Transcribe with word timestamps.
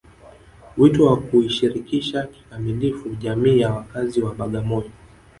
Wito 0.77 1.05
wa 1.05 1.17
kuishirikisha 1.21 2.23
kikamilifu 2.27 3.09
jamii 3.09 3.59
ya 3.59 3.71
wakazi 3.73 4.21
wa 4.21 4.35
Bagamoyo 4.35 4.91